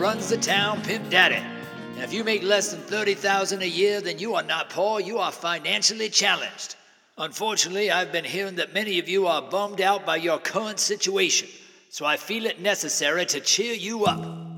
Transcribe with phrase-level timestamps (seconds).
[0.00, 1.34] runs the town, Pimp Daddy.
[1.34, 5.18] And if you make less than 30000 a year, then you are not poor, you
[5.18, 6.76] are financially challenged.
[7.18, 11.50] Unfortunately, I've been hearing that many of you are bummed out by your current situation,
[11.90, 14.49] so I feel it necessary to cheer you up.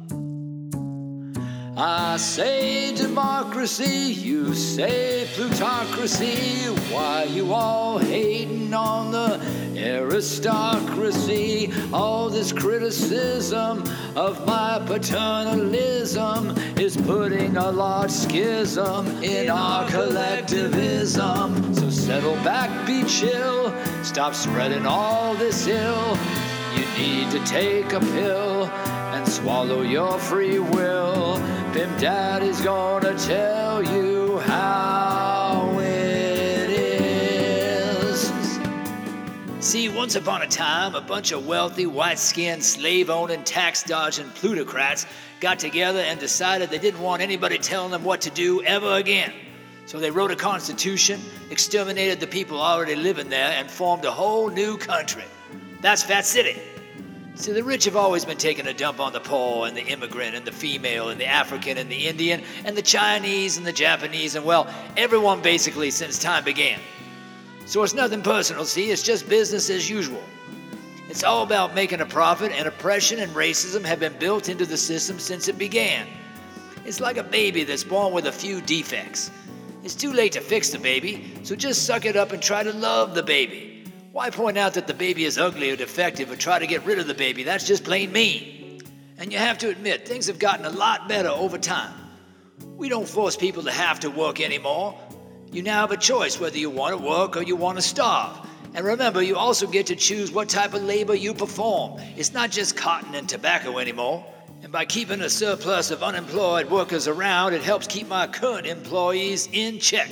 [1.74, 6.66] I say democracy, you say plutocracy.
[6.92, 9.40] Why you all hating on the
[9.74, 11.72] aristocracy?
[11.90, 21.74] All this criticism of my paternalism is putting a large schism in our collectivism.
[21.74, 23.74] So settle back, be chill,
[24.04, 26.18] stop spreading all this ill.
[26.76, 28.66] You need to take a pill
[29.14, 31.38] and swallow your free will.
[31.72, 38.30] Pimp Daddy's gonna tell you how it is.
[39.60, 44.28] See, once upon a time, a bunch of wealthy, white skinned, slave owning, tax dodging
[44.34, 45.06] plutocrats
[45.40, 49.32] got together and decided they didn't want anybody telling them what to do ever again.
[49.86, 54.50] So they wrote a constitution, exterminated the people already living there, and formed a whole
[54.50, 55.24] new country.
[55.80, 56.60] That's Fat City.
[57.34, 60.34] See, the rich have always been taking a dump on the poor and the immigrant
[60.34, 64.34] and the female and the African and the Indian and the Chinese and the Japanese
[64.34, 66.78] and, well, everyone basically since time began.
[67.64, 70.22] So it's nothing personal, see, it's just business as usual.
[71.08, 74.76] It's all about making a profit, and oppression and racism have been built into the
[74.76, 76.06] system since it began.
[76.84, 79.30] It's like a baby that's born with a few defects.
[79.84, 82.72] It's too late to fix the baby, so just suck it up and try to
[82.72, 83.71] love the baby.
[84.12, 86.98] Why point out that the baby is ugly or defective or try to get rid
[86.98, 87.44] of the baby?
[87.44, 88.82] That's just plain mean.
[89.16, 91.94] And you have to admit, things have gotten a lot better over time.
[92.76, 95.00] We don't force people to have to work anymore.
[95.50, 98.38] You now have a choice whether you want to work or you want to starve.
[98.74, 101.98] And remember, you also get to choose what type of labor you perform.
[102.14, 104.26] It's not just cotton and tobacco anymore.
[104.62, 109.48] And by keeping a surplus of unemployed workers around, it helps keep my current employees
[109.52, 110.10] in check.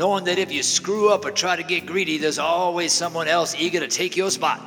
[0.00, 3.54] Knowing that if you screw up or try to get greedy, there's always someone else
[3.58, 4.58] eager to take your spot.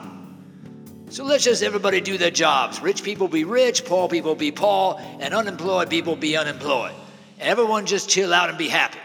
[1.10, 2.80] So let's just everybody do their jobs.
[2.84, 6.92] Rich people be rich, poor people be poor, and unemployed people be unemployed.
[7.40, 9.00] And everyone just chill out and be happy.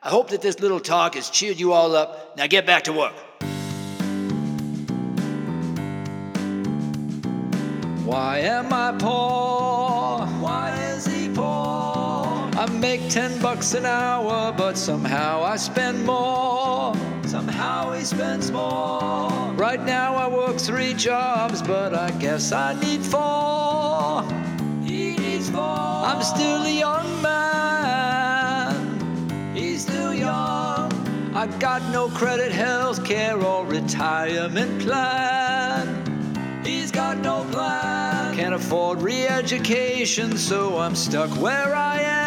[0.00, 2.36] I hope that this little talk has cheered you all up.
[2.36, 3.14] Now get back to work.
[8.06, 9.61] Why am I poor?
[12.98, 16.94] Make ten bucks an hour, but somehow I spend more.
[17.24, 19.30] Somehow he spends more.
[19.54, 24.24] Right now I work three jobs, but I guess I need four.
[24.84, 25.88] He needs four.
[26.10, 28.74] I'm still a young man.
[29.54, 30.92] He's still young.
[31.34, 35.86] I got no credit, health care, or retirement plan.
[36.62, 38.36] He's got no plan.
[38.36, 42.21] Can't afford re education, so I'm stuck where I am.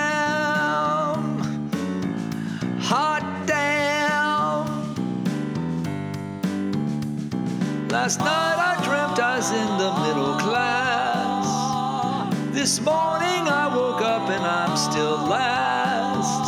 [7.96, 11.48] Last night I dreamt I was in the middle class.
[12.54, 16.44] This morning I woke up and I'm still last.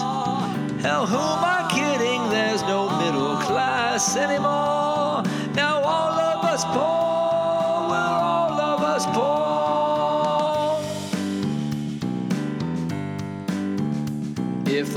[0.82, 2.30] Hell, who am I kidding?
[2.30, 5.24] There's no middle class anymore.
[5.56, 9.47] Now all of us poor, we're all of us poor.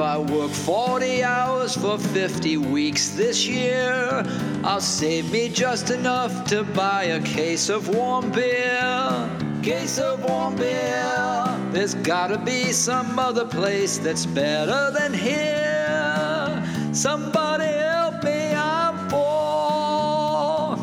[0.01, 4.25] I work 40 hours for 50 weeks this year,
[4.65, 9.31] I'll save me just enough to buy a case of warm beer.
[9.63, 11.59] Case of warm beer.
[11.71, 16.65] There's gotta be some other place that's better than here.
[16.93, 20.77] Somebody help me, I'm poor.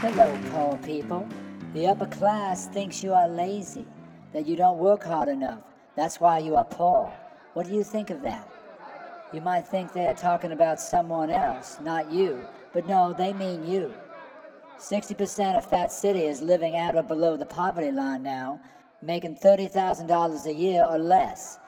[0.00, 1.28] Hello, poor people.
[1.74, 3.86] The upper class thinks you are lazy,
[4.32, 5.60] that you don't work hard enough.
[5.96, 7.12] That's why you are poor.
[7.52, 8.48] What do you think of that?
[9.34, 12.40] You might think they're talking about someone else, not you,
[12.72, 13.92] but no, they mean you.
[14.78, 18.60] 60% of Fat City is living at or below the poverty line now,
[19.02, 21.58] making $30,000 a year or less.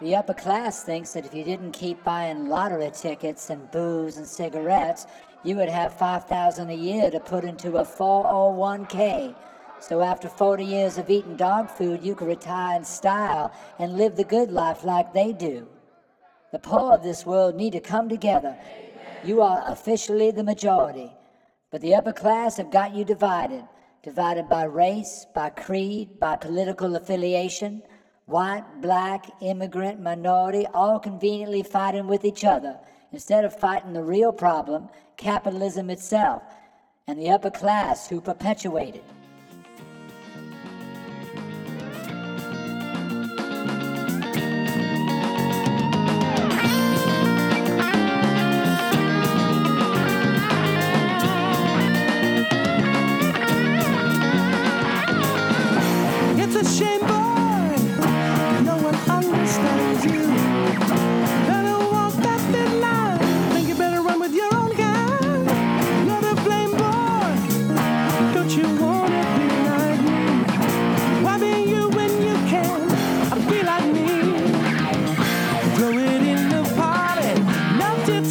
[0.00, 4.26] The upper class thinks that if you didn't keep buying lottery tickets and booze and
[4.26, 5.06] cigarettes,
[5.44, 9.34] you would have 5000 a year to put into a 401k.
[9.78, 14.16] So after 40 years of eating dog food, you can retire in style and live
[14.16, 15.68] the good life like they do.
[16.50, 18.56] The poor of this world need to come together.
[19.22, 21.12] You are officially the majority,
[21.70, 23.64] but the upper class have got you divided.
[24.02, 27.82] Divided by race, by creed, by political affiliation,
[28.26, 32.78] white, black, immigrant, minority, all conveniently fighting with each other
[33.14, 36.42] instead of fighting the real problem, capitalism itself,
[37.06, 39.04] and the upper class who perpetuate it.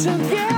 [0.04, 0.53] Melt it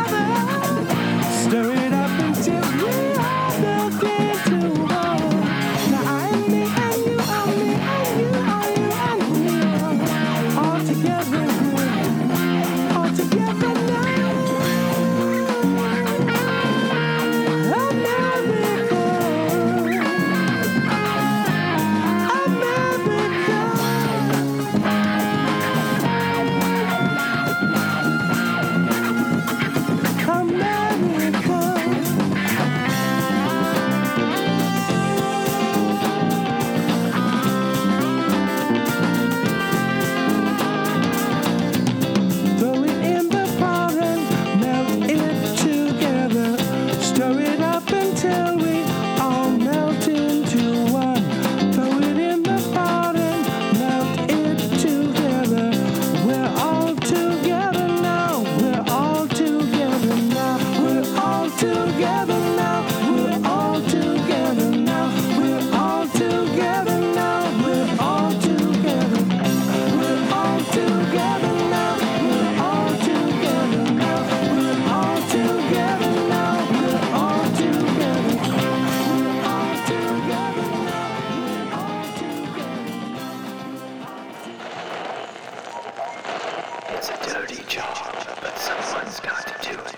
[87.27, 89.96] dirty job, but someone's got to do it.